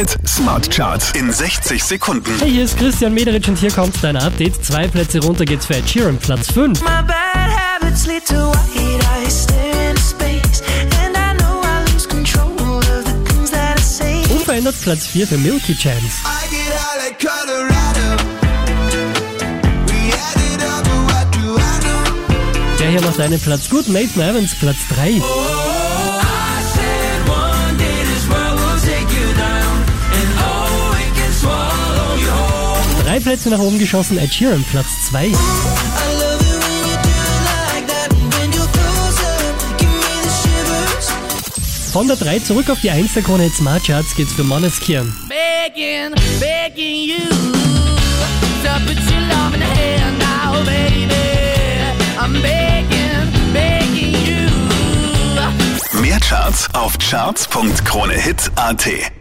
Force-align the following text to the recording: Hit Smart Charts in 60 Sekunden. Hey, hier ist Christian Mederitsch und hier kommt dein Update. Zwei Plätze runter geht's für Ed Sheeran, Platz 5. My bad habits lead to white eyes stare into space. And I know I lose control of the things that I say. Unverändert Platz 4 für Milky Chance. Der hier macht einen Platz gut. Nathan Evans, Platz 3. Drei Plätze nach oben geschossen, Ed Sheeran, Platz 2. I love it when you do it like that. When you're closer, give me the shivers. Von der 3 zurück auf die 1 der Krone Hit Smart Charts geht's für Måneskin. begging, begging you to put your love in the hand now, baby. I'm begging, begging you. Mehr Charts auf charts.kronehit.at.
Hit 0.00 0.16
Smart 0.26 0.70
Charts 0.70 1.12
in 1.12 1.30
60 1.30 1.84
Sekunden. 1.84 2.32
Hey, 2.38 2.50
hier 2.50 2.64
ist 2.64 2.78
Christian 2.78 3.12
Mederitsch 3.12 3.48
und 3.48 3.58
hier 3.58 3.70
kommt 3.70 3.94
dein 4.02 4.16
Update. 4.16 4.64
Zwei 4.64 4.88
Plätze 4.88 5.18
runter 5.18 5.44
geht's 5.44 5.66
für 5.66 5.76
Ed 5.76 5.86
Sheeran, 5.86 6.16
Platz 6.16 6.50
5. 6.52 6.80
My 6.80 7.02
bad 7.02 7.50
habits 7.50 8.06
lead 8.06 8.24
to 8.24 8.34
white 8.34 9.04
eyes 9.14 9.42
stare 9.42 9.90
into 9.90 10.00
space. 10.00 10.62
And 11.04 11.14
I 11.14 11.36
know 11.36 11.60
I 11.60 11.92
lose 11.92 12.08
control 12.08 12.78
of 12.78 13.04
the 13.04 13.12
things 13.30 13.50
that 13.50 13.78
I 13.78 13.82
say. 13.82 14.24
Unverändert 14.32 14.74
Platz 14.80 15.06
4 15.06 15.26
für 15.26 15.36
Milky 15.36 15.76
Chance. 15.76 16.22
Der 22.78 22.88
hier 22.88 23.02
macht 23.02 23.20
einen 23.20 23.38
Platz 23.38 23.68
gut. 23.68 23.86
Nathan 23.88 24.22
Evans, 24.22 24.54
Platz 24.54 24.78
3. 24.94 25.20
Drei 33.20 33.32
Plätze 33.32 33.50
nach 33.50 33.58
oben 33.58 33.78
geschossen, 33.78 34.16
Ed 34.16 34.32
Sheeran, 34.32 34.64
Platz 34.70 34.86
2. 35.10 35.26
I 35.26 35.28
love 35.28 35.34
it 35.34 35.40
when 36.64 36.86
you 36.88 36.96
do 37.02 37.10
it 37.10 37.42
like 37.44 37.86
that. 37.86 38.08
When 38.38 38.50
you're 38.50 38.66
closer, 38.72 39.36
give 39.76 39.90
me 39.90 40.22
the 40.22 40.30
shivers. 40.30 41.12
Von 41.92 42.08
der 42.08 42.16
3 42.16 42.38
zurück 42.38 42.70
auf 42.70 42.80
die 42.80 42.88
1 42.90 43.12
der 43.12 43.22
Krone 43.22 43.42
Hit 43.42 43.54
Smart 43.54 43.84
Charts 43.84 44.14
geht's 44.14 44.32
für 44.32 44.42
Måneskin. 44.44 45.12
begging, 45.28 46.14
begging 46.40 47.10
you 47.10 47.28
to 48.62 48.70
put 48.86 48.96
your 49.10 49.20
love 49.28 49.52
in 49.52 49.60
the 49.60 49.66
hand 49.66 50.18
now, 50.18 50.64
baby. 50.64 51.12
I'm 52.18 52.40
begging, 52.40 53.30
begging 53.52 54.14
you. 54.24 54.48
Mehr 56.00 56.20
Charts 56.20 56.70
auf 56.72 56.96
charts.kronehit.at. 56.98 59.19